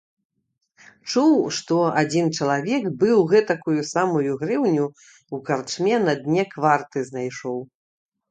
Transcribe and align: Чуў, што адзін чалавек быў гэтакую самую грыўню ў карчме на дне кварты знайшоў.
Чуў, 1.09 1.35
што 1.57 1.75
адзін 2.01 2.29
чалавек 2.37 2.83
быў 3.03 3.17
гэтакую 3.33 3.79
самую 3.91 4.31
грыўню 4.41 4.85
ў 4.87 5.37
карчме 5.49 5.95
на 6.07 6.13
дне 6.23 6.43
кварты 6.55 7.05
знайшоў. 7.11 7.57